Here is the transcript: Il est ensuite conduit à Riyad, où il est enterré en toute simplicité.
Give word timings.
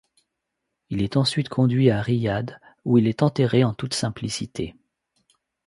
Il 0.89 1.03
est 1.03 1.15
ensuite 1.15 1.47
conduit 1.47 1.91
à 1.91 2.01
Riyad, 2.01 2.59
où 2.85 2.97
il 2.97 3.05
est 3.05 3.21
enterré 3.21 3.63
en 3.63 3.75
toute 3.75 3.93
simplicité. 3.93 4.75